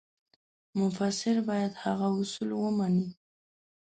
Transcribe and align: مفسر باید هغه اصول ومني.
مفسر 0.79 1.35
باید 1.47 1.73
هغه 1.83 2.07
اصول 2.19 2.49
ومني. 2.55 3.07